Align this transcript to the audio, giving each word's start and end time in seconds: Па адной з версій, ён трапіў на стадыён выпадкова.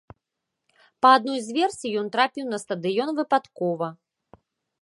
Па 1.05 1.11
адной 1.17 1.39
з 1.47 1.55
версій, 1.59 1.93
ён 2.05 2.11
трапіў 2.15 2.45
на 2.55 2.63
стадыён 2.65 3.09
выпадкова. 3.21 3.87